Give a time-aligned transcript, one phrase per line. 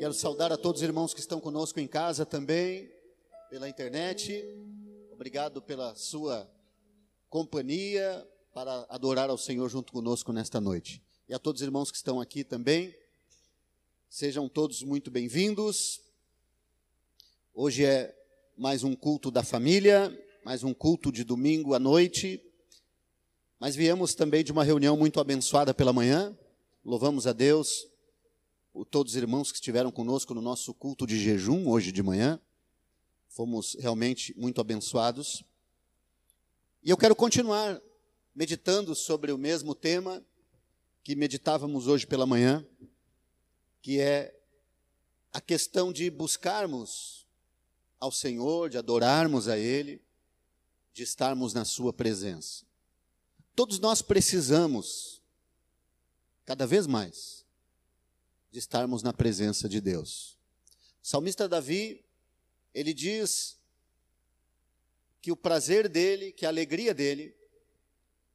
[0.00, 2.90] Quero saudar a todos os irmãos que estão conosco em casa também,
[3.50, 4.42] pela internet.
[5.12, 6.50] Obrigado pela sua
[7.28, 11.02] companhia para adorar ao Senhor junto conosco nesta noite.
[11.28, 12.96] E a todos os irmãos que estão aqui também,
[14.08, 16.00] sejam todos muito bem-vindos.
[17.52, 18.18] Hoje é
[18.56, 22.42] mais um culto da família, mais um culto de domingo à noite.
[23.58, 26.34] Mas viemos também de uma reunião muito abençoada pela manhã.
[26.82, 27.89] Louvamos a Deus
[28.90, 32.40] todos os irmãos que estiveram conosco no nosso culto de jejum hoje de manhã.
[33.28, 35.42] Fomos realmente muito abençoados.
[36.82, 37.80] E eu quero continuar
[38.34, 40.24] meditando sobre o mesmo tema
[41.02, 42.66] que meditávamos hoje pela manhã,
[43.82, 44.34] que é
[45.32, 47.26] a questão de buscarmos
[47.98, 50.02] ao Senhor, de adorarmos a Ele,
[50.92, 52.64] de estarmos na Sua presença.
[53.54, 55.20] Todos nós precisamos,
[56.44, 57.39] cada vez mais,
[58.50, 60.36] de estarmos na presença de Deus.
[61.02, 62.04] O salmista Davi,
[62.74, 63.58] ele diz
[65.20, 67.34] que o prazer dele, que a alegria dele,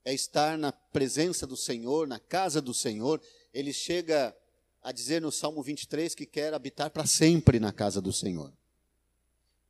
[0.04, 3.22] é estar na presença do Senhor, na casa do Senhor.
[3.54, 4.36] Ele chega
[4.82, 8.54] a dizer no Salmo 23 que quer habitar para sempre na casa do Senhor.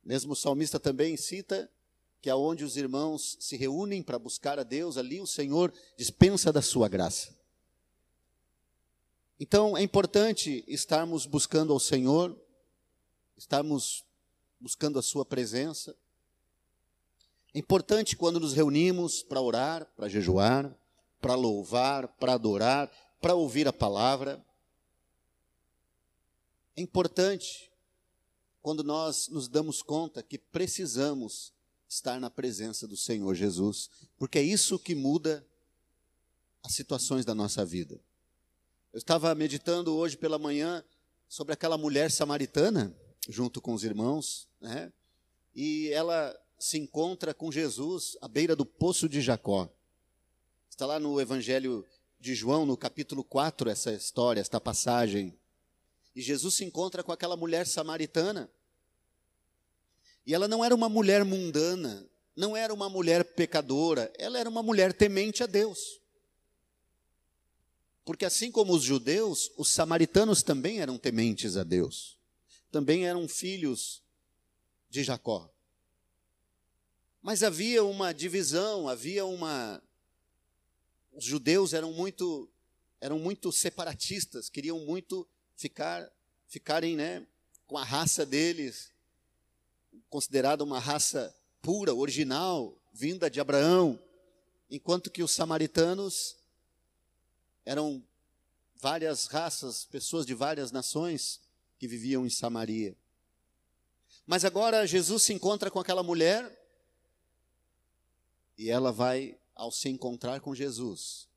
[0.04, 1.70] Mesmo o salmista também cita
[2.20, 6.60] que aonde os irmãos se reúnem para buscar a Deus, ali o Senhor dispensa da
[6.60, 7.34] sua graça.
[9.38, 12.34] Então é importante estarmos buscando ao Senhor,
[13.36, 14.04] estarmos
[14.58, 15.94] buscando a Sua presença.
[17.52, 20.74] É importante quando nos reunimos para orar, para jejuar,
[21.20, 24.44] para louvar, para adorar, para ouvir a palavra.
[26.74, 27.70] É importante
[28.62, 31.52] quando nós nos damos conta que precisamos
[31.88, 35.46] estar na presença do Senhor Jesus, porque é isso que muda
[36.62, 38.00] as situações da nossa vida.
[38.96, 40.82] Eu estava meditando hoje pela manhã
[41.28, 42.96] sobre aquela mulher samaritana,
[43.28, 44.90] junto com os irmãos, né?
[45.54, 49.68] e ela se encontra com Jesus à beira do poço de Jacó.
[50.70, 51.84] Está lá no Evangelho
[52.18, 55.38] de João, no capítulo 4, essa história, esta passagem.
[56.14, 58.50] E Jesus se encontra com aquela mulher samaritana.
[60.24, 64.62] E ela não era uma mulher mundana, não era uma mulher pecadora, ela era uma
[64.62, 66.00] mulher temente a Deus.
[68.06, 72.16] Porque assim como os judeus, os samaritanos também eram tementes a Deus.
[72.70, 74.00] Também eram filhos
[74.88, 75.52] de Jacó.
[77.20, 79.82] Mas havia uma divisão, havia uma
[81.12, 82.48] os judeus eram muito
[83.00, 86.08] eram muito separatistas, queriam muito ficar
[86.46, 87.26] ficarem, né,
[87.66, 88.92] com a raça deles,
[90.08, 94.00] considerada uma raça pura, original, vinda de Abraão,
[94.70, 96.36] enquanto que os samaritanos
[97.66, 98.02] eram
[98.76, 101.40] várias raças, pessoas de várias nações
[101.78, 102.96] que viviam em Samaria.
[104.24, 106.64] Mas agora Jesus se encontra com aquela mulher
[108.56, 111.28] e ela vai, ao se encontrar com Jesus,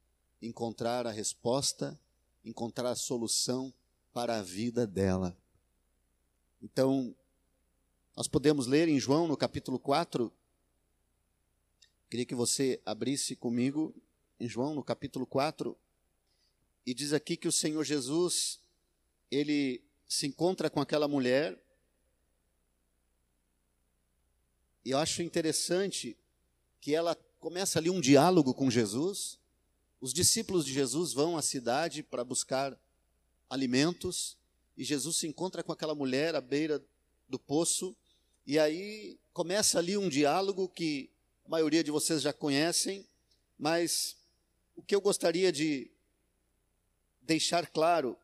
[0.42, 2.00] encontrar a resposta,
[2.46, 3.74] encontrar a solução
[4.14, 5.36] para a vida dela.
[6.62, 7.16] Então,
[8.16, 10.32] nós podemos ler em João, no capítulo 4.
[12.10, 13.96] Queria que você abrisse comigo
[14.40, 15.78] em João, no capítulo 4.
[16.90, 18.60] E diz aqui que o Senhor Jesus,
[19.30, 21.56] ele se encontra com aquela mulher.
[24.84, 26.18] E eu acho interessante
[26.82, 29.38] que ela começa ali um diálogo com Jesus.
[30.02, 32.76] Os discípulos de Jesus vão à cidade para buscar
[33.48, 34.36] alimentos
[34.76, 36.84] e Jesus se encontra com aquela mulher à beira
[37.28, 37.96] do poço
[38.48, 41.12] e aí começa ali um diálogo que
[41.46, 43.06] a maioria de vocês já conhecem,
[43.60, 44.18] mas
[44.76, 45.92] o que eu gostaria de
[47.30, 48.18] deixar claro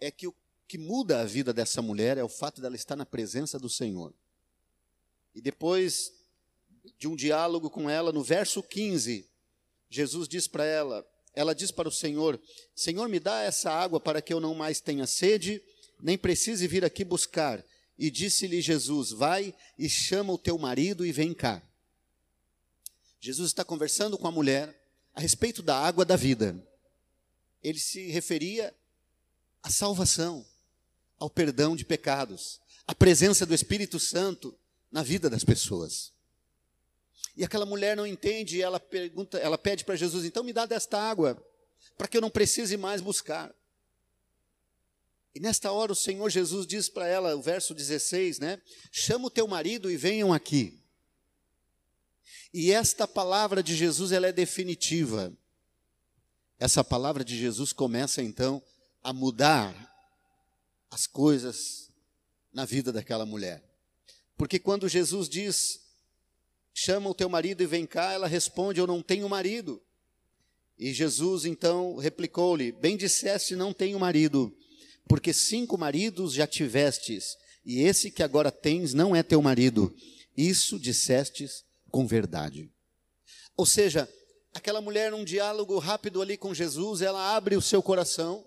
[0.00, 0.34] é que o
[0.66, 4.12] que muda a vida dessa mulher é o fato dela estar na presença do Senhor.
[5.32, 6.12] E depois
[6.98, 9.28] de um diálogo com ela, no verso 15,
[9.88, 12.40] Jesus diz para ela: ela diz para o Senhor:
[12.74, 15.62] Senhor, me dá essa água para que eu não mais tenha sede,
[16.00, 17.64] nem precise vir aqui buscar.
[17.96, 21.62] E disse-lhe Jesus: Vai e chama o teu marido e vem cá.
[23.20, 24.76] Jesus está conversando com a mulher
[25.14, 26.60] a respeito da água da vida
[27.64, 28.72] ele se referia
[29.62, 30.46] à salvação,
[31.18, 34.56] ao perdão de pecados, à presença do Espírito Santo
[34.92, 36.12] na vida das pessoas.
[37.34, 41.00] E aquela mulher não entende, ela pergunta, ela pede para Jesus, então me dá desta
[41.00, 41.42] água,
[41.96, 43.52] para que eu não precise mais buscar.
[45.34, 48.62] E nesta hora o Senhor Jesus diz para ela, o verso 16, né?
[48.92, 50.80] Chama o teu marido e venham aqui.
[52.52, 55.36] E esta palavra de Jesus ela é definitiva.
[56.64, 58.62] Essa palavra de Jesus começa então
[59.02, 59.74] a mudar
[60.90, 61.90] as coisas
[62.54, 63.62] na vida daquela mulher.
[64.34, 65.82] Porque quando Jesus diz:
[66.72, 69.82] chama o teu marido e vem cá, ela responde: Eu não tenho marido.
[70.78, 74.50] E Jesus então replicou-lhe: Bem disseste, não tenho marido,
[75.06, 79.94] porque cinco maridos já tivestes, e esse que agora tens não é teu marido.
[80.34, 82.72] Isso dissestes com verdade.
[83.54, 84.08] Ou seja,
[84.54, 88.46] aquela mulher, num diálogo rápido ali com Jesus, ela abre o seu coração,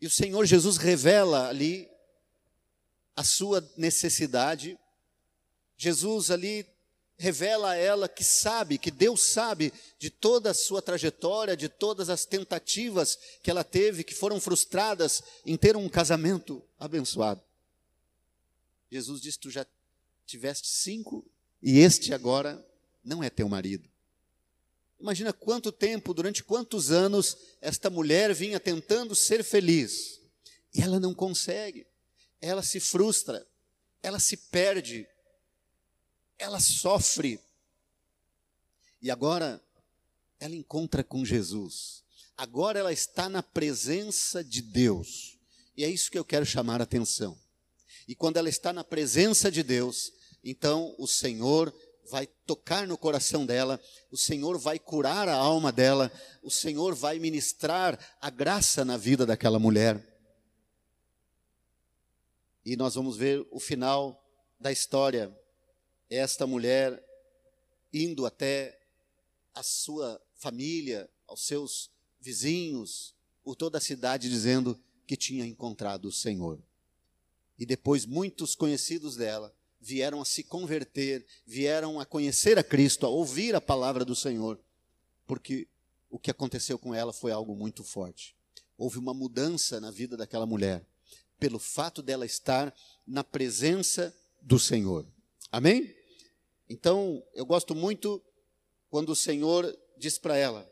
[0.00, 1.88] e o Senhor Jesus revela ali
[3.14, 4.78] a sua necessidade.
[5.76, 6.64] Jesus ali
[7.18, 12.08] revela a ela que sabe, que Deus sabe de toda a sua trajetória, de todas
[12.08, 17.42] as tentativas que ela teve, que foram frustradas em ter um casamento abençoado.
[18.90, 19.66] Jesus disse: Tu já
[20.24, 21.28] tiveste cinco,
[21.60, 22.64] e este agora
[23.04, 23.90] não é teu marido.
[25.00, 30.20] Imagina quanto tempo, durante quantos anos, esta mulher vinha tentando ser feliz,
[30.74, 31.86] e ela não consegue,
[32.40, 33.46] ela se frustra,
[34.02, 35.06] ela se perde,
[36.38, 37.40] ela sofre.
[39.00, 39.62] E agora
[40.40, 42.04] ela encontra com Jesus.
[42.36, 45.36] Agora ela está na presença de Deus.
[45.76, 47.38] E é isso que eu quero chamar a atenção.
[48.06, 50.12] E quando ela está na presença de Deus,
[50.42, 51.74] então o Senhor
[52.10, 56.10] vai tocar no coração dela, o Senhor vai curar a alma dela,
[56.42, 60.04] o Senhor vai ministrar a graça na vida daquela mulher.
[62.64, 64.24] E nós vamos ver o final
[64.60, 65.34] da história
[66.10, 67.04] esta mulher
[67.92, 68.78] indo até
[69.54, 71.90] a sua família, aos seus
[72.20, 76.62] vizinhos, por toda a cidade, dizendo que tinha encontrado o Senhor.
[77.58, 83.08] E depois muitos conhecidos dela vieram a se converter, vieram a conhecer a Cristo, a
[83.08, 84.58] ouvir a palavra do Senhor,
[85.26, 85.68] porque
[86.10, 88.34] o que aconteceu com ela foi algo muito forte.
[88.76, 90.84] Houve uma mudança na vida daquela mulher,
[91.38, 92.74] pelo fato dela estar
[93.06, 95.06] na presença do Senhor.
[95.50, 95.94] Amém?
[96.68, 98.22] Então, eu gosto muito
[98.90, 100.70] quando o Senhor diz para ela,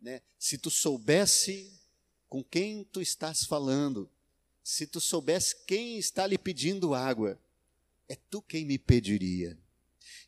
[0.00, 1.72] né, se tu soubesse
[2.28, 4.08] com quem tu estás falando,
[4.62, 7.38] se tu soubesse quem está lhe pedindo água,
[8.08, 9.58] é tu quem me pediria.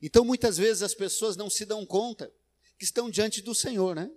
[0.03, 2.33] Então, muitas vezes as pessoas não se dão conta
[2.79, 4.11] que estão diante do Senhor, né?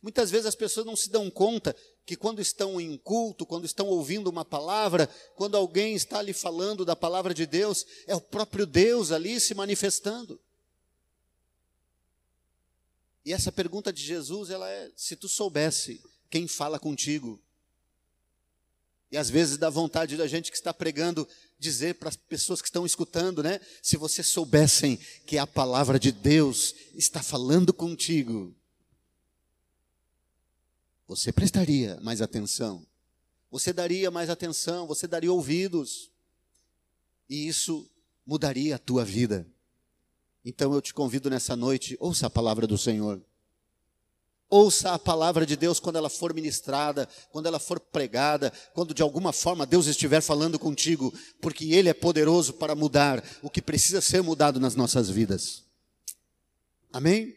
[0.00, 3.88] Muitas vezes as pessoas não se dão conta que quando estão em culto, quando estão
[3.88, 8.66] ouvindo uma palavra, quando alguém está ali falando da palavra de Deus, é o próprio
[8.66, 10.40] Deus ali se manifestando.
[13.24, 17.40] E essa pergunta de Jesus, ela é: se tu soubesse quem fala contigo.
[19.12, 21.28] E às vezes dá vontade da gente que está pregando
[21.58, 23.60] dizer para as pessoas que estão escutando, né?
[23.82, 28.56] Se vocês soubessem que a palavra de Deus está falando contigo,
[31.06, 32.86] você prestaria mais atenção,
[33.50, 36.10] você daria mais atenção, você daria ouvidos,
[37.28, 37.86] e isso
[38.24, 39.46] mudaria a tua vida.
[40.42, 43.22] Então eu te convido nessa noite, ouça a palavra do Senhor.
[44.54, 49.00] Ouça a palavra de Deus quando ela for ministrada, quando ela for pregada, quando de
[49.00, 51.10] alguma forma Deus estiver falando contigo,
[51.40, 55.62] porque Ele é poderoso para mudar o que precisa ser mudado nas nossas vidas.
[56.92, 57.34] Amém?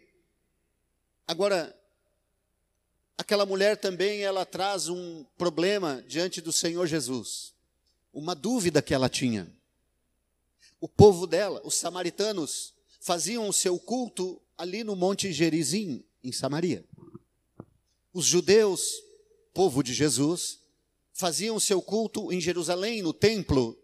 [1.26, 1.74] Agora,
[3.18, 7.54] aquela mulher também ela traz um problema diante do Senhor Jesus.
[8.14, 9.50] Uma dúvida que ela tinha.
[10.82, 16.84] O povo dela, os samaritanos, faziam o seu culto ali no Monte Gerizim, em Samaria.
[18.16, 19.04] Os judeus,
[19.54, 20.62] povo de Jesus,
[21.12, 23.78] faziam seu culto em Jerusalém, no templo.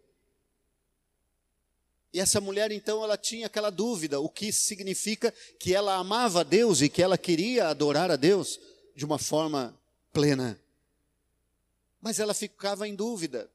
[2.14, 6.44] E essa mulher, então, ela tinha aquela dúvida, o que significa que ela amava a
[6.44, 8.58] Deus e que ela queria adorar a Deus
[8.96, 9.78] de uma forma
[10.14, 10.58] plena.
[12.00, 13.52] Mas ela ficava em dúvida.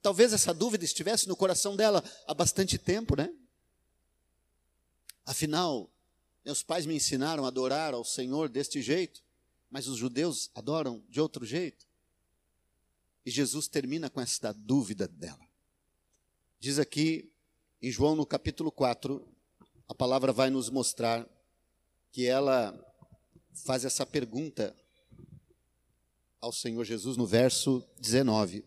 [0.00, 3.30] Talvez essa dúvida estivesse no coração dela há bastante tempo, né?
[5.26, 5.90] Afinal,
[6.42, 9.22] meus pais me ensinaram a adorar ao Senhor deste jeito,
[9.74, 11.84] mas os judeus adoram de outro jeito.
[13.26, 15.44] E Jesus termina com esta dúvida dela.
[16.60, 17.28] Diz aqui
[17.82, 19.26] em João no capítulo 4,
[19.88, 21.28] a palavra vai nos mostrar
[22.12, 22.72] que ela
[23.52, 24.72] faz essa pergunta
[26.40, 28.64] ao Senhor Jesus no verso 19.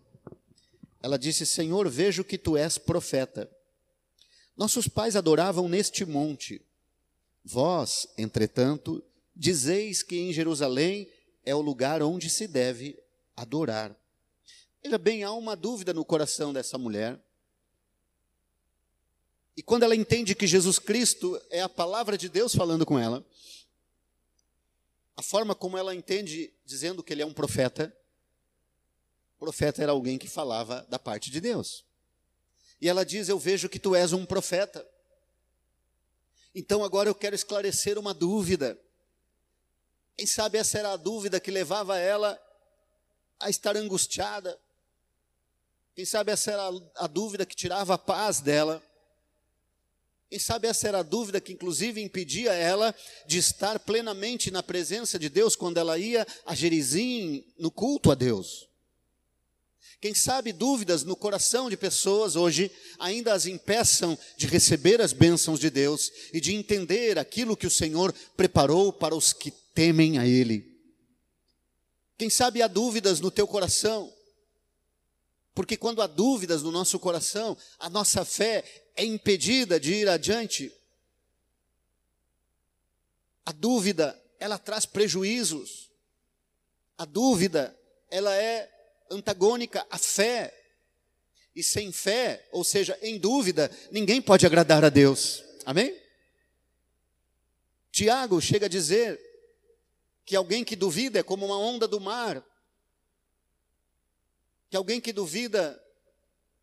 [1.02, 3.50] Ela disse: Senhor, vejo que tu és profeta.
[4.58, 6.62] Nossos pais adoravam neste monte.
[7.46, 9.02] Vós, entretanto,
[9.38, 11.10] dizeis que em Jerusalém
[11.46, 13.02] é o lugar onde se deve
[13.36, 13.96] adorar.
[14.84, 17.20] Veja bem, há uma dúvida no coração dessa mulher.
[19.56, 23.26] E quando ela entende que Jesus Cristo é a palavra de Deus falando com ela,
[25.16, 27.96] a forma como ela entende dizendo que ele é um profeta,
[29.40, 31.86] profeta era alguém que falava da parte de Deus.
[32.82, 34.88] E ela diz: Eu vejo que tu és um profeta.
[36.54, 38.80] Então agora eu quero esclarecer uma dúvida.
[40.18, 42.42] Quem sabe essa era a dúvida que levava ela
[43.40, 44.60] a estar angustiada.
[45.96, 48.82] Quem sabe essa era a dúvida que tirava a paz dela.
[50.28, 52.96] Quem sabe essa era a dúvida que, inclusive, impedia ela
[53.28, 58.16] de estar plenamente na presença de Deus quando ela ia a Gerizim no culto a
[58.16, 58.68] Deus.
[60.02, 65.60] Quem sabe dúvidas no coração de pessoas hoje ainda as impeçam de receber as bênçãos
[65.60, 70.26] de Deus e de entender aquilo que o Senhor preparou para os que temem a
[70.26, 70.76] Ele.
[72.18, 74.12] Quem sabe há dúvidas no teu coração,
[75.54, 78.64] porque quando há dúvidas no nosso coração, a nossa fé
[78.96, 80.74] é impedida de ir adiante.
[83.46, 85.92] A dúvida, ela traz prejuízos.
[86.98, 87.78] A dúvida,
[88.10, 88.68] ela é
[89.12, 90.56] antagônica à fé.
[91.56, 95.44] E sem fé, ou seja, em dúvida, ninguém pode agradar a Deus.
[95.68, 95.96] Amém?
[97.92, 99.27] Tiago chega a dizer
[100.28, 102.46] que alguém que duvida é como uma onda do mar.
[104.70, 105.84] Que alguém que duvida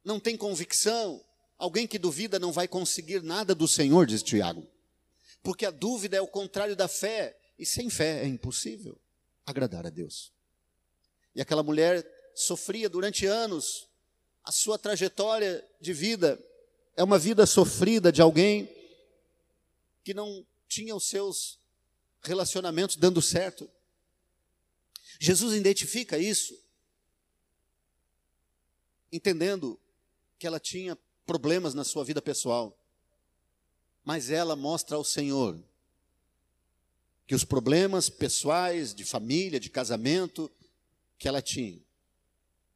[0.05, 1.21] não tem convicção,
[1.57, 4.67] Alguém que duvida não vai conseguir nada do Senhor, diz Tiago.
[5.43, 9.01] Porque a dúvida é o contrário da fé, e sem fé é impossível
[9.47, 10.33] agradar a Deus.
[11.35, 13.89] E aquela mulher sofria durante anos,
[14.43, 16.39] a sua trajetória de vida
[16.97, 18.69] é uma vida sofrida de alguém
[20.03, 21.59] que não tinha os seus
[22.25, 23.71] relacionamentos dando certo.
[25.21, 26.59] Jesus identifica isso,
[29.13, 29.79] entendendo
[30.39, 32.77] que ela tinha problemas na sua vida pessoal.
[34.05, 35.63] Mas ela mostra ao Senhor
[37.27, 40.51] que os problemas pessoais, de família, de casamento,
[41.19, 41.81] que ela tinha,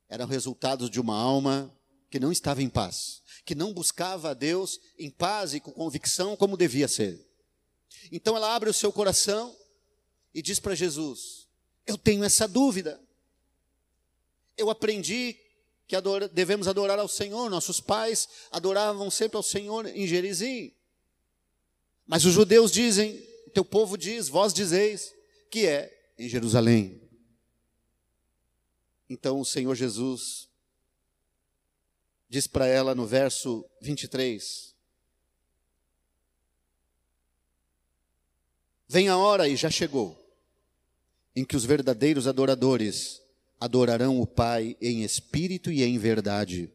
[0.08, 1.74] eram resultados de uma alma
[2.08, 6.34] que não estava em paz, que não buscava a Deus em paz e com convicção
[6.34, 7.27] como devia ser.
[8.10, 9.56] Então ela abre o seu coração
[10.34, 11.46] e diz para Jesus:
[11.86, 13.00] Eu tenho essa dúvida.
[14.56, 15.36] Eu aprendi
[15.86, 15.96] que
[16.32, 17.48] devemos adorar ao Senhor.
[17.48, 20.72] Nossos pais adoravam sempre ao Senhor em Gerizim.
[22.06, 23.22] Mas os judeus dizem,
[23.54, 25.14] teu povo diz, vós dizeis,
[25.50, 27.00] que é em Jerusalém.
[29.08, 30.48] Então o Senhor Jesus
[32.28, 34.67] diz para ela no verso 23:
[38.88, 40.18] Vem a hora, e já chegou,
[41.36, 43.20] em que os verdadeiros adoradores
[43.60, 46.72] adorarão o Pai em espírito e em verdade,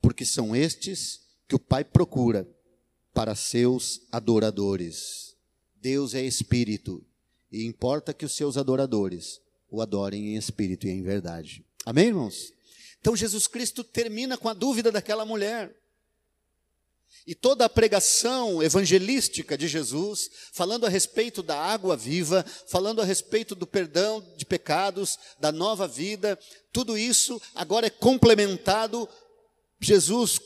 [0.00, 2.48] porque são estes que o Pai procura
[3.12, 5.34] para seus adoradores.
[5.74, 7.04] Deus é espírito
[7.50, 11.64] e importa que os seus adoradores o adorem em espírito e em verdade.
[11.84, 12.52] Amém, irmãos?
[13.00, 15.74] Então Jesus Cristo termina com a dúvida daquela mulher.
[17.26, 23.04] E toda a pregação evangelística de Jesus, falando a respeito da água viva, falando a
[23.04, 26.38] respeito do perdão de pecados, da nova vida,
[26.72, 29.08] tudo isso agora é complementado,
[29.80, 30.40] Jesus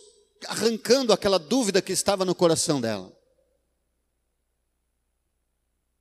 [0.46, 3.11] arrancando aquela dúvida que estava no coração dela.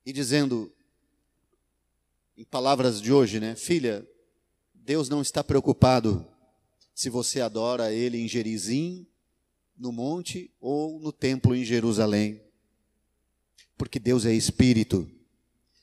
[0.05, 0.71] E dizendo,
[2.37, 4.05] em palavras de hoje, né, filha,
[4.73, 6.27] Deus não está preocupado
[6.93, 9.07] se você adora Ele em Gerizim
[9.77, 12.41] no monte ou no templo em Jerusalém.
[13.77, 15.09] Porque Deus é espírito.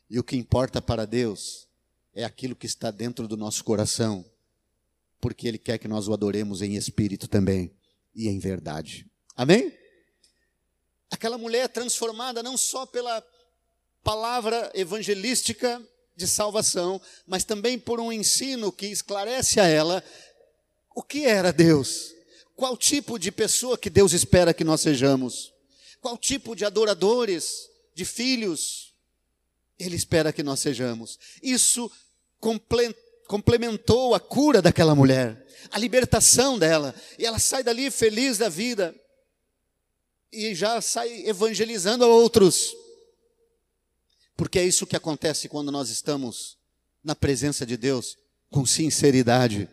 [0.09, 1.69] E o que importa para Deus
[2.15, 4.25] é aquilo que está dentro do nosso coração.
[5.21, 7.73] Porque Ele quer que nós o adoremos em espírito também
[8.15, 9.07] e em verdade.
[9.37, 9.73] Amém?
[11.11, 13.25] Aquela mulher transformada não só pela
[14.03, 15.81] palavra evangelística
[16.17, 20.03] de salvação, mas também por um ensino que esclarece a ela
[20.95, 22.13] o que era Deus
[22.63, 25.53] qual tipo de pessoa que Deus espera que nós sejamos?
[26.01, 28.95] Qual tipo de adoradores, de filhos,
[29.77, 31.19] Ele espera que nós sejamos?
[31.43, 31.91] Isso
[33.27, 38.95] complementou a cura daquela mulher, a libertação dela, e ela sai dali feliz da vida,
[40.31, 42.73] e já sai evangelizando a outros.
[44.37, 46.57] Porque é isso que acontece quando nós estamos
[47.03, 48.17] na presença de Deus
[48.53, 49.69] com sinceridade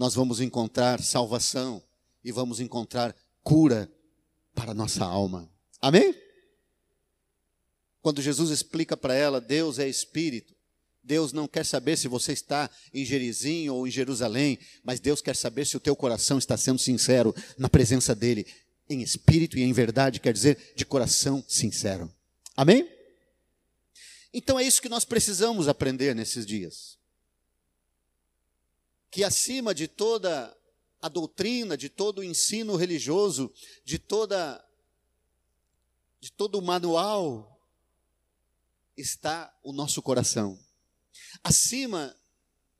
[0.00, 1.82] nós vamos encontrar salvação
[2.24, 3.92] e vamos encontrar cura
[4.54, 5.46] para a nossa alma.
[5.78, 6.14] Amém?
[8.00, 10.56] Quando Jesus explica para ela, Deus é espírito.
[11.04, 15.36] Deus não quer saber se você está em Gerizim ou em Jerusalém, mas Deus quer
[15.36, 18.46] saber se o teu coração está sendo sincero na presença dele,
[18.88, 22.10] em espírito e em verdade, quer dizer de coração sincero.
[22.56, 22.90] Amém?
[24.32, 26.99] Então é isso que nós precisamos aprender nesses dias.
[29.10, 30.56] Que acima de toda
[31.00, 33.52] a doutrina, de todo o ensino religioso,
[33.84, 34.64] de toda
[36.20, 37.58] de todo o manual
[38.94, 40.58] está o nosso coração.
[41.42, 42.14] Acima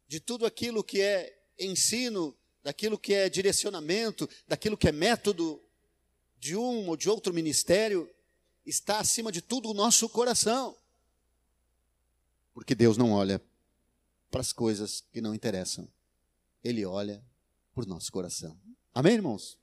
[0.06, 5.62] de tudo aquilo que é ensino, daquilo que é direcionamento, daquilo que é método
[6.38, 8.10] de um ou de outro ministério,
[8.66, 10.76] está acima de tudo o nosso coração.
[12.52, 13.40] Porque Deus não olha
[14.30, 15.88] para as coisas que não interessam.
[16.62, 17.24] Ele olha
[17.72, 18.58] por nosso coração.
[18.92, 19.58] Amém, irmãos?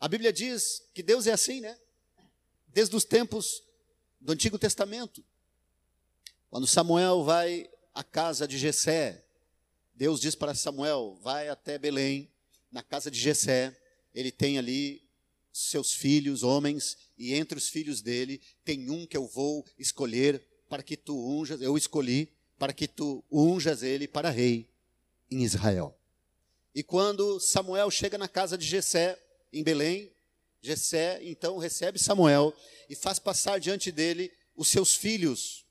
[0.00, 1.78] A Bíblia diz que Deus é assim, né?
[2.68, 3.62] Desde os tempos
[4.20, 5.24] do Antigo Testamento.
[6.50, 9.24] Quando Samuel vai à casa de Jessé,
[9.94, 12.30] Deus diz para Samuel: vai até Belém,
[12.70, 13.80] na casa de Jessé.
[14.14, 15.04] Ele tem ali
[15.52, 20.82] seus filhos, homens, e entre os filhos dele tem um que eu vou escolher para
[20.82, 24.68] que tu unjas, eu escolhi para que tu unjas ele para rei
[25.30, 25.96] em Israel.
[26.74, 29.18] E quando Samuel chega na casa de Jessé,
[29.52, 30.12] em Belém,
[30.60, 32.52] Jessé então recebe Samuel
[32.88, 35.64] e faz passar diante dele os seus filhos,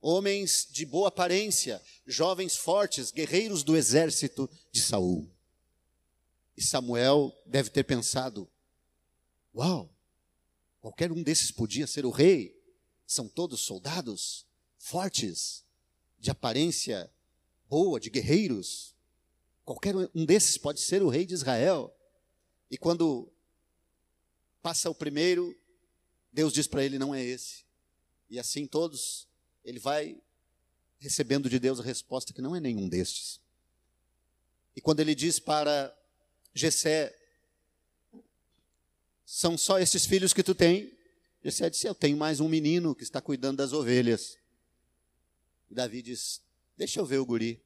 [0.00, 5.30] homens de boa aparência, jovens fortes, guerreiros do exército de Saul.
[6.56, 8.50] E Samuel deve ter pensado:
[9.54, 9.94] Uau,
[10.80, 12.60] qualquer um desses podia ser o rei.
[13.06, 14.46] São todos soldados
[14.78, 15.64] fortes,
[16.18, 17.10] de aparência
[17.68, 18.91] boa, de guerreiros.
[19.64, 21.94] Qualquer um desses pode ser o rei de Israel.
[22.70, 23.30] E quando
[24.60, 25.56] passa o primeiro,
[26.32, 27.64] Deus diz para ele: não é esse.
[28.28, 29.28] E assim todos,
[29.64, 30.20] ele vai
[30.98, 33.40] recebendo de Deus a resposta que não é nenhum destes.
[34.74, 35.94] E quando ele diz para
[36.54, 37.14] Jessé,
[39.24, 40.96] são só esses filhos que tu tem?
[41.44, 44.38] Jessé disse, eu tenho mais um menino que está cuidando das ovelhas.
[45.70, 46.40] E Davi diz,
[46.76, 47.62] deixa eu ver o guri.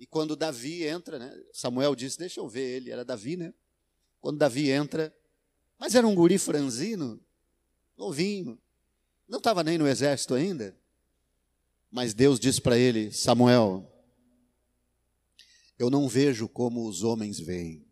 [0.00, 3.52] E quando Davi entra, né, Samuel disse, deixa eu ver ele, era Davi, né?
[4.18, 5.14] Quando Davi entra,
[5.78, 7.20] mas era um guri franzino,
[7.98, 8.58] novinho,
[9.28, 10.74] não estava nem no exército ainda.
[11.90, 13.86] Mas Deus disse para ele, Samuel,
[15.78, 17.86] eu não vejo como os homens veem.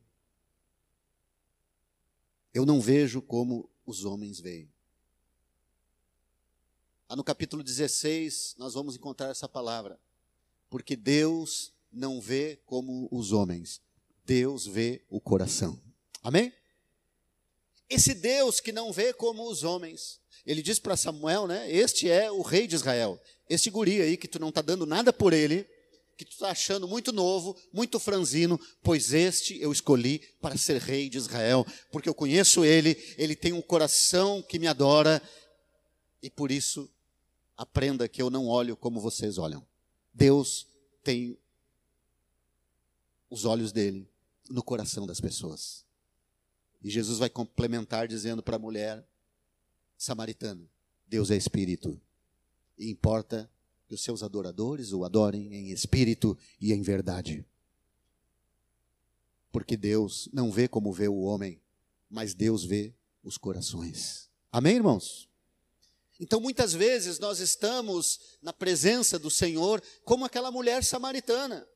[2.55, 4.73] Eu não vejo como os homens veem.
[7.07, 10.01] Ah, no capítulo 16, nós vamos encontrar essa palavra.
[10.71, 13.81] Porque Deus não vê como os homens,
[14.25, 15.81] Deus vê o coração.
[16.23, 16.53] Amém?
[17.89, 21.71] Esse Deus que não vê como os homens, ele diz para Samuel, né?
[21.73, 23.19] Este é o rei de Israel.
[23.49, 25.67] Este guri aí que tu não está dando nada por ele,
[26.19, 31.09] que tu está achando muito novo, muito franzino, pois este eu escolhi para ser rei
[31.09, 35.23] de Israel, porque eu conheço ele, ele tem um coração que me adora,
[36.23, 36.91] e por isso
[37.57, 39.65] aprenda que eu não olho como vocês olham.
[40.13, 40.67] Deus
[41.03, 41.39] tem
[43.31, 44.09] os olhos dele
[44.49, 45.85] no coração das pessoas.
[46.83, 49.07] E Jesus vai complementar dizendo para a mulher
[49.97, 50.69] samaritana:
[51.07, 52.01] Deus é espírito,
[52.79, 53.51] e importa
[53.87, 57.45] que os seus adoradores o adorem em espírito e em verdade.
[59.51, 61.61] Porque Deus não vê como vê o homem,
[62.09, 64.31] mas Deus vê os corações.
[64.53, 65.29] Amém, irmãos?
[66.21, 71.67] Então, muitas vezes nós estamos na presença do Senhor como aquela mulher samaritana,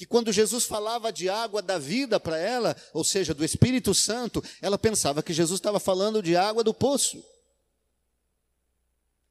[0.00, 4.42] que quando Jesus falava de água da vida para ela, ou seja, do Espírito Santo,
[4.62, 7.22] ela pensava que Jesus estava falando de água do poço.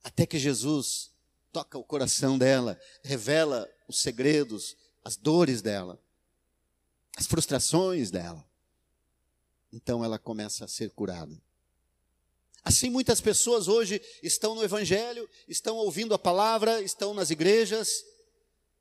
[0.03, 1.09] Até que Jesus
[1.51, 5.99] toca o coração dela, revela os segredos, as dores dela,
[7.17, 8.47] as frustrações dela.
[9.73, 11.35] Então ela começa a ser curada.
[12.63, 18.03] Assim, muitas pessoas hoje estão no Evangelho, estão ouvindo a palavra, estão nas igrejas,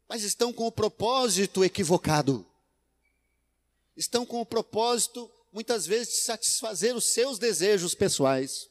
[0.08, 2.46] mas estão com o propósito equivocado.
[3.96, 8.68] Estão com o propósito, muitas vezes, de satisfazer os seus desejos pessoais.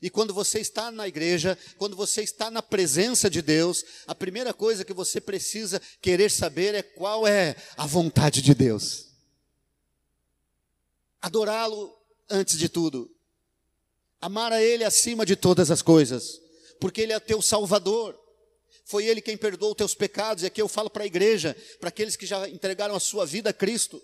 [0.00, 4.54] E quando você está na igreja, quando você está na presença de Deus, a primeira
[4.54, 9.06] coisa que você precisa querer saber é qual é a vontade de Deus.
[11.20, 11.96] Adorá-lo
[12.30, 13.10] antes de tudo.
[14.20, 16.40] Amar a Ele acima de todas as coisas,
[16.80, 18.18] porque Ele é teu Salvador.
[18.88, 21.90] Foi Ele quem perdoou os teus pecados, e aqui eu falo para a igreja, para
[21.90, 24.02] aqueles que já entregaram a sua vida a Cristo.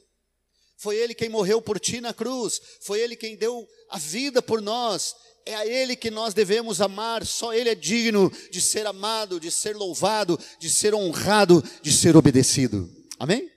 [0.76, 4.60] Foi Ele quem morreu por ti na cruz, foi Ele quem deu a vida por
[4.60, 5.16] nós,
[5.46, 9.50] é a Ele que nós devemos amar, só Ele é digno de ser amado, de
[9.50, 12.86] ser louvado, de ser honrado, de ser obedecido.
[13.18, 13.50] Amém?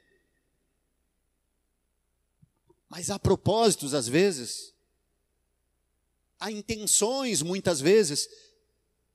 [2.88, 4.74] Mas há propósitos, às vezes,
[6.40, 8.30] há intenções, muitas vezes,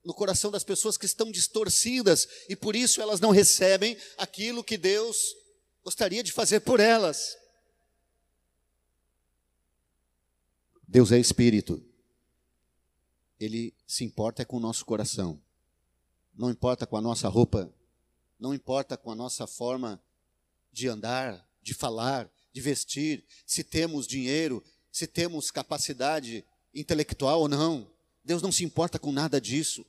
[0.04, 4.76] no coração das pessoas que estão distorcidas e por isso elas não recebem aquilo que
[4.76, 5.34] Deus
[5.84, 7.36] gostaria de fazer por elas.
[10.86, 11.82] Deus é espírito.
[13.38, 15.40] Ele se importa com o nosso coração.
[16.34, 17.72] Não importa com a nossa roupa,
[18.38, 20.02] não importa com a nossa forma
[20.72, 27.90] de andar, de falar, de vestir, se temos dinheiro, se temos capacidade intelectual ou não.
[28.24, 29.84] Deus não se importa com nada disso.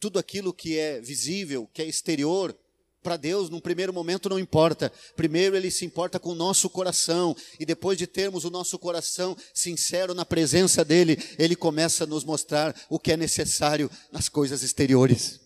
[0.00, 2.56] Tudo aquilo que é visível, que é exterior,
[3.02, 4.92] para Deus, num primeiro momento, não importa.
[5.16, 7.34] Primeiro, Ele se importa com o nosso coração.
[7.58, 12.24] E depois de termos o nosso coração sincero na presença dEle, Ele começa a nos
[12.24, 15.40] mostrar o que é necessário nas coisas exteriores.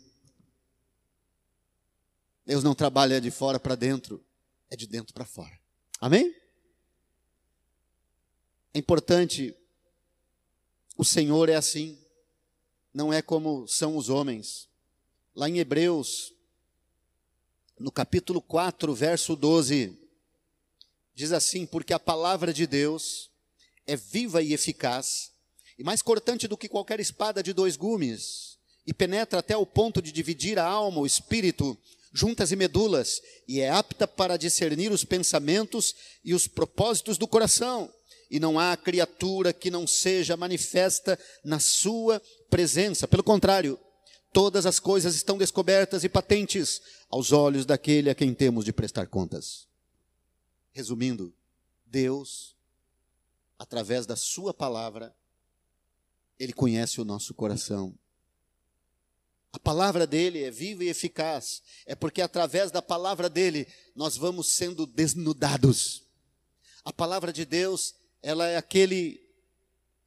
[2.44, 4.24] Deus não trabalha de fora para dentro,
[4.68, 5.56] é de dentro para fora.
[6.00, 6.34] Amém?
[8.74, 9.54] É importante,
[10.96, 12.01] o Senhor é assim,
[12.92, 14.68] não é como são os homens.
[15.34, 16.32] Lá em Hebreus,
[17.78, 19.98] no capítulo 4, verso 12,
[21.14, 23.30] diz assim: Porque a palavra de Deus
[23.86, 25.32] é viva e eficaz,
[25.78, 30.02] e mais cortante do que qualquer espada de dois gumes, e penetra até o ponto
[30.02, 31.76] de dividir a alma, o espírito,
[32.12, 37.92] juntas e medulas, e é apta para discernir os pensamentos e os propósitos do coração.
[38.32, 43.06] E não há criatura que não seja manifesta na sua presença.
[43.06, 43.78] Pelo contrário,
[44.32, 49.06] todas as coisas estão descobertas e patentes aos olhos daquele a quem temos de prestar
[49.06, 49.68] contas.
[50.72, 51.34] Resumindo,
[51.84, 52.56] Deus,
[53.58, 55.14] através da Sua palavra,
[56.38, 57.94] Ele conhece o nosso coração.
[59.52, 64.48] A palavra dele é viva e eficaz, é porque através da palavra dele nós vamos
[64.48, 66.02] sendo desnudados.
[66.82, 69.20] A palavra de Deus, ela é aquele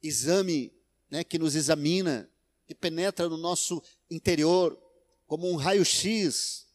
[0.02, 0.72] exame
[1.10, 2.30] né, que nos examina,
[2.66, 4.76] que penetra no nosso interior,
[5.26, 6.66] como um raio-x,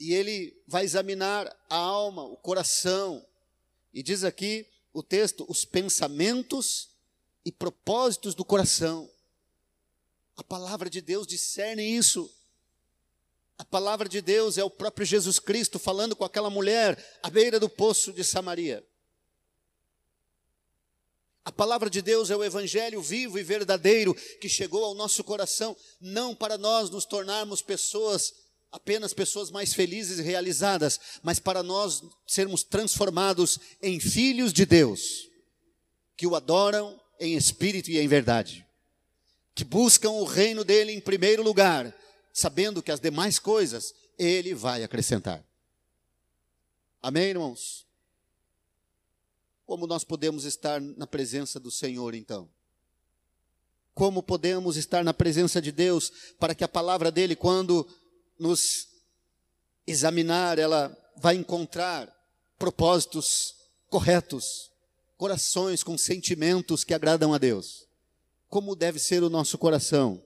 [0.00, 3.26] e ele vai examinar a alma, o coração.
[3.92, 6.90] E diz aqui o texto: os pensamentos
[7.44, 9.10] e propósitos do coração.
[10.36, 12.32] A palavra de Deus discerne isso.
[13.58, 17.58] A palavra de Deus é o próprio Jesus Cristo falando com aquela mulher à beira
[17.58, 18.86] do poço de Samaria.
[21.44, 25.76] A palavra de Deus é o evangelho vivo e verdadeiro que chegou ao nosso coração,
[26.00, 28.32] não para nós nos tornarmos pessoas
[28.70, 35.26] apenas pessoas mais felizes e realizadas, mas para nós sermos transformados em filhos de Deus,
[36.16, 38.66] que o adoram em espírito e em verdade,
[39.54, 41.94] que buscam o reino dele em primeiro lugar,
[42.32, 45.44] sabendo que as demais coisas ele vai acrescentar.
[47.00, 47.86] Amém, irmãos?
[49.64, 52.48] Como nós podemos estar na presença do Senhor então?
[53.94, 57.86] Como podemos estar na presença de Deus para que a palavra dele, quando
[58.38, 58.88] nos
[59.86, 62.12] examinar, ela vai encontrar
[62.58, 63.54] propósitos
[63.88, 64.70] corretos,
[65.16, 67.86] corações com sentimentos que agradam a Deus.
[68.48, 70.22] Como deve ser o nosso coração?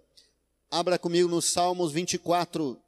[0.74, 2.80] Abra comigo no Salmos 24.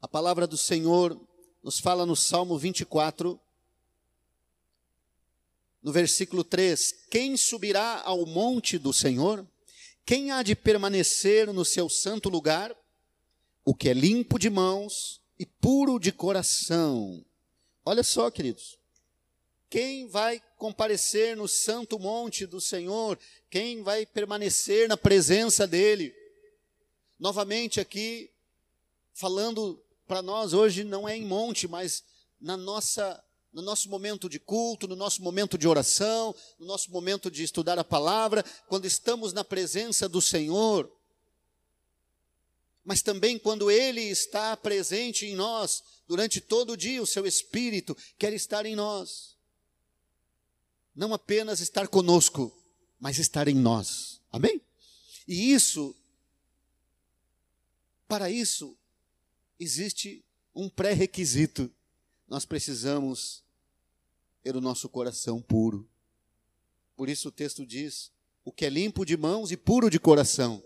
[0.00, 1.16] A palavra do Senhor
[1.62, 3.40] nos fala no Salmo 24,
[5.80, 9.46] no versículo 3: Quem subirá ao monte do Senhor?
[10.04, 12.76] Quem há de permanecer no seu santo lugar?
[13.64, 17.24] O que é limpo de mãos e puro de coração.
[17.84, 18.76] Olha só, queridos.
[19.70, 23.18] Quem vai comparecer no santo monte do Senhor?
[23.50, 26.14] Quem vai permanecer na presença dEle?
[27.18, 28.30] Novamente aqui,
[29.12, 32.04] falando para nós hoje, não é em monte, mas
[32.40, 33.20] na nossa
[33.52, 37.76] no nosso momento de culto, no nosso momento de oração, no nosso momento de estudar
[37.76, 40.90] a palavra, quando estamos na presença do Senhor,
[42.84, 47.96] mas também quando Ele está presente em nós, durante todo o dia, o Seu Espírito
[48.16, 49.31] quer estar em nós.
[50.94, 52.52] Não apenas estar conosco,
[53.00, 54.20] mas estar em nós.
[54.30, 54.60] Amém?
[55.26, 55.96] E isso,
[58.06, 58.76] para isso,
[59.58, 60.24] existe
[60.54, 61.70] um pré-requisito.
[62.28, 63.42] Nós precisamos
[64.42, 65.88] ter o nosso coração puro.
[66.96, 68.10] Por isso o texto diz:
[68.44, 70.62] o que é limpo de mãos e puro de coração.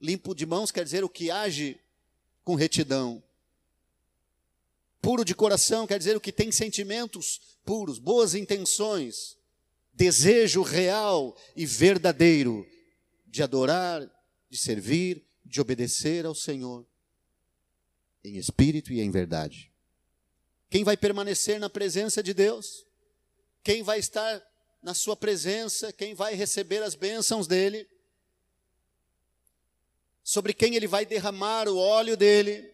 [0.00, 1.80] Limpo de mãos quer dizer o que age
[2.44, 3.23] com retidão.
[5.04, 9.36] Puro de coração quer dizer o que tem sentimentos puros, boas intenções,
[9.92, 12.66] desejo real e verdadeiro
[13.26, 14.00] de adorar,
[14.48, 16.86] de servir, de obedecer ao Senhor,
[18.24, 19.70] em espírito e em verdade.
[20.70, 22.86] Quem vai permanecer na presença de Deus?
[23.62, 24.42] Quem vai estar
[24.82, 25.92] na sua presença?
[25.92, 27.86] Quem vai receber as bênçãos dele?
[30.24, 32.73] sobre quem ele vai derramar o óleo dele?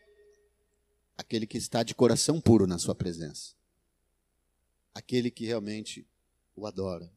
[1.21, 3.55] Aquele que está de coração puro na sua presença.
[4.95, 6.07] Aquele que realmente
[6.57, 7.13] o adora.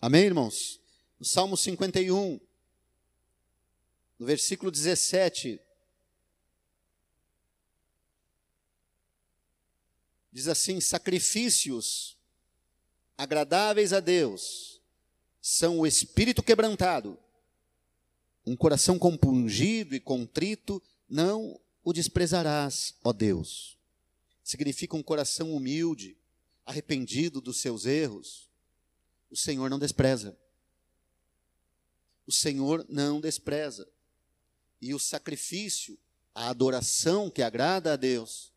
[0.00, 0.80] Amém, irmãos?
[1.20, 2.40] No Salmo 51,
[4.18, 5.60] no versículo 17,
[10.32, 12.16] diz assim: sacrifícios
[13.18, 14.80] agradáveis a Deus
[15.42, 17.18] são o espírito quebrantado,
[18.46, 23.78] um coração compungido e contrito, não o desprezarás, ó Deus.
[24.42, 26.16] Significa um coração humilde,
[26.64, 28.48] arrependido dos seus erros.
[29.30, 30.36] O Senhor não despreza.
[32.26, 33.88] O Senhor não despreza.
[34.80, 35.98] E o sacrifício,
[36.34, 38.52] a adoração que agrada a Deus,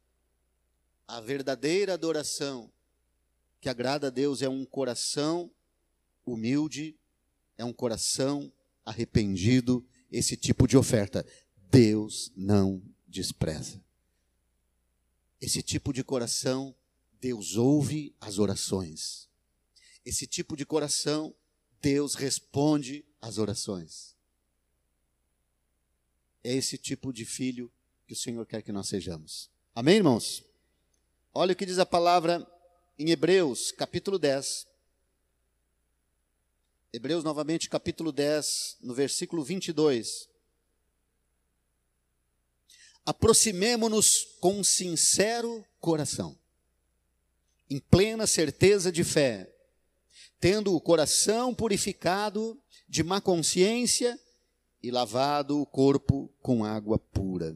[1.07, 2.71] a verdadeira adoração
[3.59, 5.51] que agrada a Deus é um coração
[6.25, 6.95] humilde,
[7.57, 8.51] é um coração
[8.83, 11.25] arrependido, esse tipo de oferta.
[11.69, 12.81] Deus não
[13.15, 13.81] despreza.
[15.39, 16.75] Esse tipo de coração,
[17.19, 19.29] Deus ouve as orações.
[20.05, 21.33] Esse tipo de coração,
[21.81, 24.15] Deus responde às orações.
[26.43, 27.71] É esse tipo de filho
[28.05, 29.49] que o Senhor quer que nós sejamos.
[29.73, 30.43] Amém, irmãos?
[31.33, 32.45] Olha o que diz a palavra
[32.99, 34.67] em Hebreus, capítulo 10.
[36.93, 40.29] Hebreus, novamente, capítulo 10, no versículo 22.
[43.05, 46.35] Aproximemo-nos com um sincero coração,
[47.69, 49.53] em plena certeza de fé,
[50.39, 54.19] tendo o coração purificado de má consciência
[54.81, 57.55] e lavado o corpo com água pura.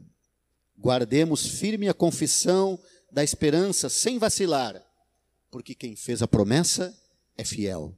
[0.78, 4.80] Guardemos firme a confissão da esperança sem vacilar,
[5.50, 6.96] porque quem fez a promessa
[7.36, 7.96] é fiel.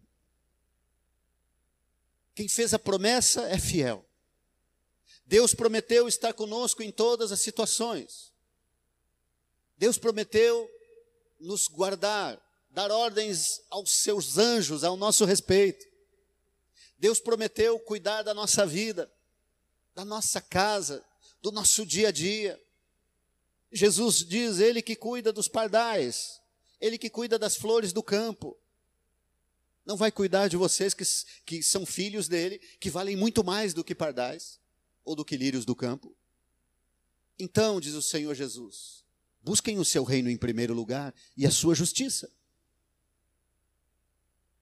[2.34, 4.06] Quem fez a promessa é fiel.
[5.24, 8.32] Deus prometeu estar conosco em todas as situações.
[9.76, 10.70] Deus prometeu
[11.40, 15.86] nos guardar, dar ordens aos seus anjos ao nosso respeito.
[16.98, 19.12] Deus prometeu cuidar da nossa vida,
[19.94, 21.04] da nossa casa,
[21.40, 22.60] do nosso dia a dia.
[23.72, 26.40] Jesus diz: Ele que cuida dos pardais,
[26.80, 28.56] Ele que cuida das flores do campo.
[29.84, 31.04] Não vai cuidar de vocês que,
[31.44, 34.61] que são filhos dele, que valem muito mais do que pardais
[35.04, 36.14] ou do que lírios do campo?
[37.38, 39.04] Então, diz o Senhor Jesus,
[39.42, 42.30] busquem o seu reino em primeiro lugar e a sua justiça.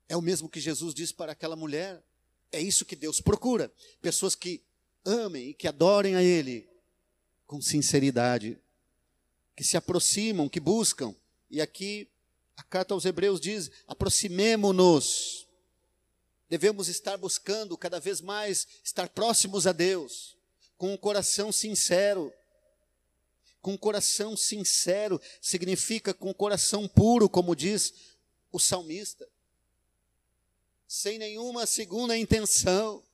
[0.08, 2.02] É o mesmo que Jesus disse para aquela mulher.
[2.50, 3.72] É isso que Deus procura.
[4.00, 4.62] Pessoas que
[5.04, 6.68] amem e que adorem a Ele
[7.46, 8.58] com sinceridade,
[9.56, 11.14] que se aproximam, que buscam.
[11.50, 12.08] E aqui
[12.56, 15.48] a carta aos Hebreus diz: aproximemo-nos.
[16.50, 20.36] Devemos estar buscando cada vez mais estar próximos a Deus,
[20.76, 22.32] com um coração sincero.
[23.62, 27.94] Com um coração sincero significa com um coração puro, como diz
[28.50, 29.28] o salmista,
[30.88, 33.04] sem nenhuma segunda intenção,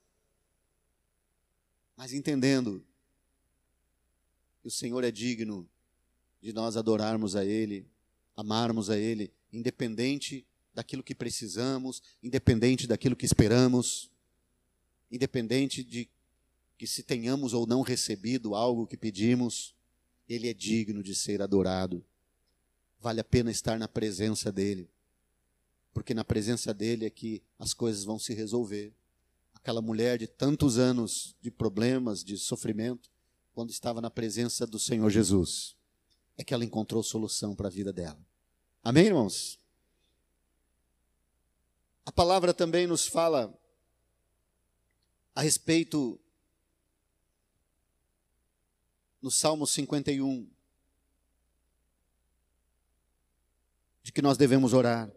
[1.95, 2.83] mas entendendo
[4.63, 5.69] que o Senhor é digno
[6.41, 7.87] de nós adorarmos a Ele,
[8.35, 10.46] amarmos a Ele, independente
[10.77, 14.11] daquilo que precisamos, independente daquilo que esperamos,
[15.11, 16.07] independente de
[16.77, 19.75] que se tenhamos ou não recebido algo que pedimos,
[20.29, 22.05] Ele é digno de ser adorado.
[23.01, 24.91] Vale a pena estar na presença dEle,
[25.95, 28.93] porque na presença dEle é que as coisas vão se resolver.
[29.55, 33.11] Aquela mulher de tantos anos de problemas, de sofrimento,
[33.55, 35.75] quando estava na presença do Senhor Jesus,
[36.37, 38.21] é que ela encontrou solução para a vida dela.
[38.85, 39.59] Amém, irmãos?
[42.07, 43.53] A palavra também nos fala
[45.35, 46.21] a respeito
[49.21, 50.49] no Salmo 51
[54.05, 55.13] de que nós devemos orar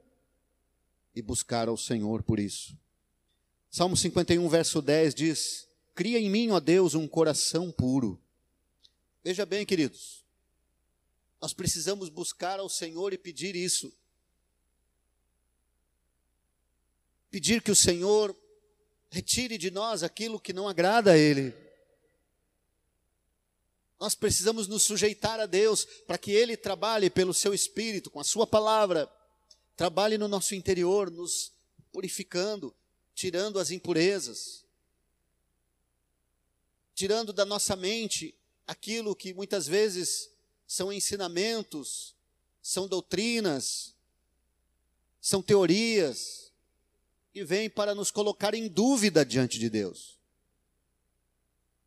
[1.13, 2.75] e buscar ao Senhor por isso.
[3.69, 8.19] Salmo 51, verso 10 diz: Cria em mim, ó Deus, um coração puro.
[9.23, 10.25] Veja bem, queridos,
[11.39, 13.95] nós precisamos buscar ao Senhor e pedir isso.
[17.30, 18.36] Pedir que o Senhor
[19.10, 21.54] retire de nós aquilo que não agrada a Ele.
[24.00, 28.24] Nós precisamos nos sujeitar a Deus para que Ele trabalhe pelo seu Espírito, com a
[28.24, 29.12] Sua palavra,
[29.76, 31.52] trabalhe no nosso interior, nos
[31.92, 32.74] purificando,
[33.13, 34.63] tirando as impurezas,
[36.96, 38.34] tirando da nossa mente
[38.65, 40.30] aquilo que muitas vezes
[40.65, 42.15] são ensinamentos,
[42.62, 43.94] são doutrinas,
[45.20, 46.49] são teorias
[47.39, 50.19] que vêm para nos colocar em dúvida diante de Deus.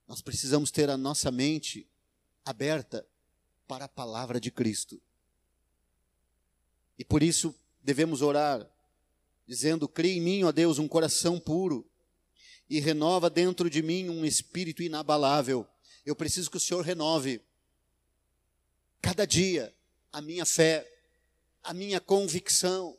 [0.08, 1.86] Nós precisamos ter a nossa mente
[2.42, 3.06] aberta
[3.68, 4.98] para a palavra de Cristo.
[6.98, 8.66] E por isso devemos orar,
[9.46, 11.86] dizendo: Cria em mim, ó Deus, um coração puro
[12.70, 15.66] e renova dentro de mim um espírito inabalável.
[16.02, 17.42] Eu preciso que o Senhor renove
[19.02, 19.74] cada dia
[20.10, 20.90] a minha fé,
[21.62, 22.96] a minha convicção.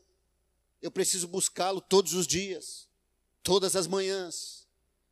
[0.84, 2.88] Eu preciso buscá-lo todos os dias,
[3.42, 4.68] todas as manhãs,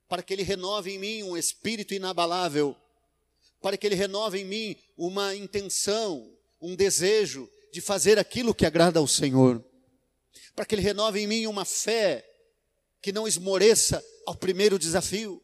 [0.08, 2.76] para que ele renove em mim um espírito inabalável,
[3.60, 6.32] para que ele renove em mim uma intenção,
[6.62, 9.66] um desejo de fazer aquilo que agrada ao Senhor,
[10.54, 12.28] para que ele renove em mim uma fé
[13.02, 15.42] que não esmoreça ao primeiro desafio.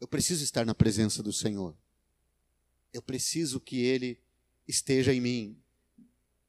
[0.00, 1.76] Eu preciso estar na presença do Senhor.
[2.92, 4.18] Eu preciso que Ele
[4.66, 5.62] esteja em mim.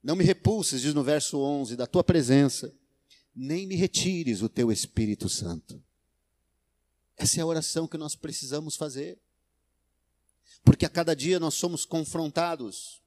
[0.04, 2.74] Não me repulses, diz no verso 11, da tua presença,
[3.36, 5.82] nem me retires o teu Espírito Santo.
[7.16, 9.20] Essa é a oração que nós precisamos fazer.
[10.64, 13.02] Porque a cada dia nós somos confrontados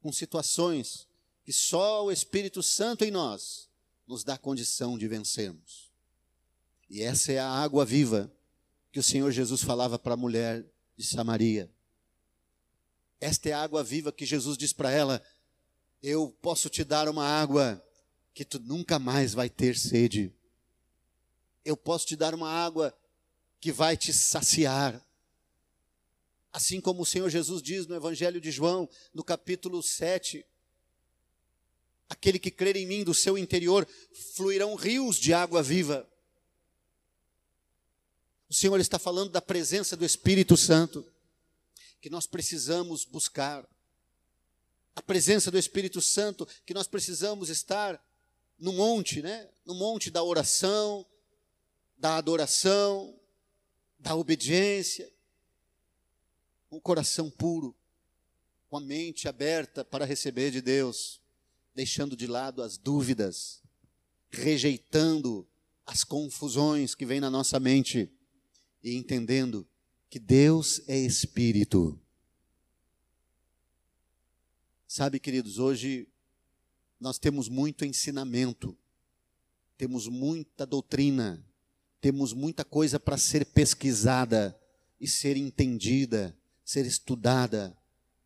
[0.00, 1.06] com situações
[1.44, 3.68] que só o Espírito Santo em nós
[4.06, 5.90] nos dá condição de vencermos.
[6.90, 8.30] E essa é a água viva
[8.90, 10.64] que o Senhor Jesus falava para a mulher
[10.96, 11.70] de Samaria.
[13.20, 15.22] Esta é a água viva que Jesus diz para ela:
[16.02, 17.82] Eu posso te dar uma água
[18.34, 20.34] que tu nunca mais vai ter sede.
[21.64, 22.96] Eu posso te dar uma água
[23.60, 25.00] que vai te saciar.
[26.52, 30.44] Assim como o Senhor Jesus diz no Evangelho de João, no capítulo 7,
[32.08, 33.86] aquele que crer em mim, do seu interior
[34.34, 36.08] fluirão rios de água viva.
[38.50, 41.10] O Senhor está falando da presença do Espírito Santo,
[42.00, 43.66] que nós precisamos buscar.
[44.94, 48.02] A presença do Espírito Santo, que nós precisamos estar
[48.58, 49.48] no monte, né?
[49.64, 51.06] No monte da oração,
[51.96, 53.18] da adoração,
[53.98, 55.10] da obediência,
[56.68, 57.74] o coração puro,
[58.68, 61.20] com a mente aberta para receber de Deus,
[61.74, 63.62] deixando de lado as dúvidas,
[64.30, 65.46] rejeitando
[65.86, 68.10] as confusões que vêm na nossa mente
[68.82, 69.66] e entendendo
[70.08, 72.00] que Deus é Espírito.
[74.94, 76.06] Sabe, queridos, hoje
[77.00, 78.76] nós temos muito ensinamento,
[79.78, 81.42] temos muita doutrina,
[81.98, 84.54] temos muita coisa para ser pesquisada
[85.00, 87.74] e ser entendida, ser estudada,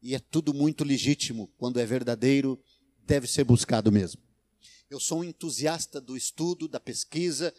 [0.03, 2.61] e é tudo muito legítimo, quando é verdadeiro,
[3.05, 4.21] deve ser buscado mesmo.
[4.91, 7.55] Eu sou um entusiasta do estudo, da pesquisa,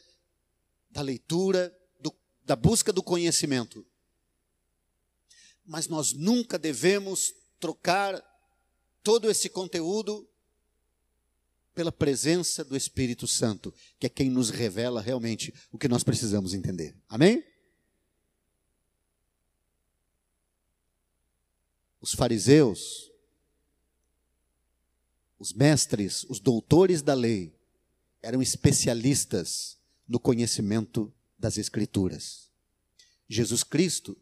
[0.91, 1.74] da leitura,
[2.43, 3.86] da busca do conhecimento.
[5.65, 8.22] Mas nós nunca devemos trocar
[9.08, 10.28] todo esse conteúdo
[11.74, 16.54] pela presença do Espírito Santo, que é quem nos revela realmente o que nós precisamos
[16.54, 16.93] entender.
[17.08, 17.41] Amém?
[22.02, 23.10] Os fariseus,
[25.39, 27.58] os mestres, os doutores da lei,
[28.22, 32.52] eram especialistas no conhecimento das Escrituras.
[33.30, 34.17] Jesus Cristo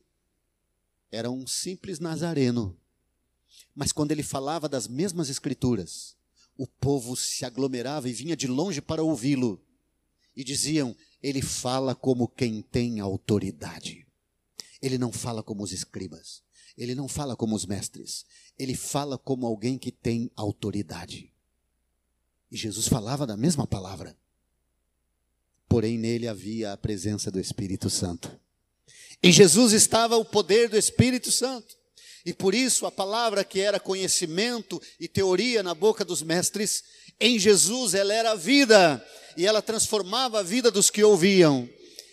[1.11, 2.79] era um simples nazareno,
[3.75, 6.15] mas quando ele falava das mesmas Escrituras,
[6.57, 9.61] o povo se aglomerava e vinha de longe para ouvi-lo,
[10.35, 14.07] e diziam: Ele fala como quem tem autoridade.
[14.81, 16.41] Ele não fala como os escribas,
[16.77, 18.25] ele não fala como os mestres,
[18.57, 21.31] ele fala como alguém que tem autoridade.
[22.51, 24.15] E Jesus falava da mesma palavra
[25.67, 28.39] porém nele havia a presença do Espírito Santo.
[29.21, 31.75] Em Jesus estava o poder do Espírito Santo.
[32.25, 36.83] E por isso a palavra que era conhecimento e teoria na boca dos mestres,
[37.19, 39.05] em Jesus ela era vida,
[39.37, 41.69] e ela transformava a vida dos que ouviam.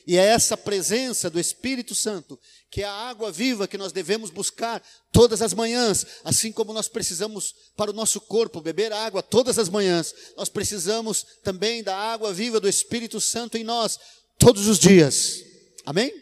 [0.07, 2.39] E é essa presença do Espírito Santo,
[2.71, 6.89] que é a água viva que nós devemos buscar todas as manhãs, assim como nós
[6.89, 12.35] precisamos para o nosso corpo beber água todas as manhãs, nós precisamos também da água
[12.35, 13.99] viva do Espírito Santo em nós
[14.39, 15.45] todos os dias.
[15.87, 16.13] Amém?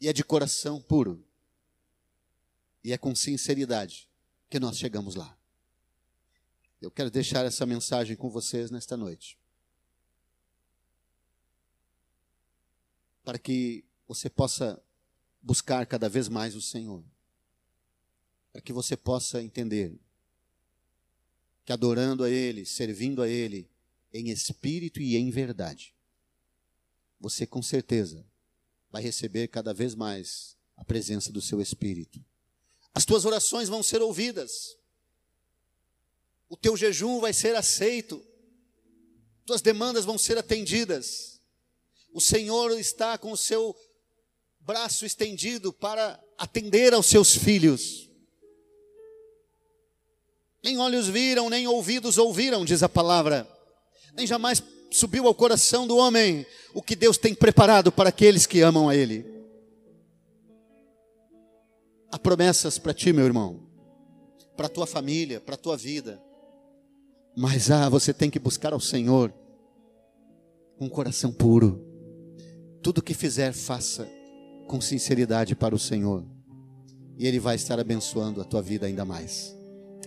[0.00, 1.24] E é de coração puro.
[2.82, 4.08] E é com sinceridade
[4.48, 5.36] que nós chegamos lá.
[6.80, 9.40] Eu quero deixar essa mensagem com vocês nesta noite.
[13.30, 14.82] para que você possa
[15.40, 17.04] buscar cada vez mais o Senhor.
[18.52, 19.96] Para que você possa entender
[21.64, 23.70] que adorando a Ele, servindo a Ele,
[24.12, 25.94] em espírito e em verdade,
[27.20, 28.26] você com certeza
[28.90, 32.24] vai receber cada vez mais a presença do seu Espírito.
[32.94, 34.76] As tuas orações vão ser ouvidas,
[36.48, 38.24] o teu jejum vai ser aceito,
[39.46, 41.30] tuas demandas vão ser atendidas
[42.12, 43.74] o Senhor está com o seu
[44.60, 48.08] braço estendido para atender aos seus filhos.
[50.62, 53.48] Nem olhos viram, nem ouvidos ouviram, diz a palavra,
[54.14, 58.60] nem jamais subiu ao coração do homem o que Deus tem preparado para aqueles que
[58.60, 59.39] amam a Ele.
[62.12, 63.60] Há promessas para ti, meu irmão,
[64.56, 66.20] para tua família, para tua vida,
[67.36, 69.32] mas ah, você tem que buscar ao Senhor
[70.80, 71.86] um coração puro.
[72.82, 74.08] Tudo que fizer, faça
[74.66, 76.24] com sinceridade para o Senhor,
[77.16, 79.54] e Ele vai estar abençoando a tua vida ainda mais.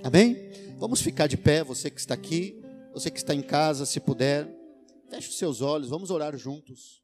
[0.03, 0.49] Amém?
[0.77, 2.61] Vamos ficar de pé, você que está aqui,
[2.93, 4.49] você que está em casa, se puder,
[5.09, 7.02] feche os seus olhos, vamos orar juntos.